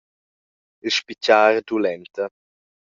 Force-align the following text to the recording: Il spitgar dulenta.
Il 0.85 0.91
spitgar 0.97 1.53
dulenta. 1.67 2.25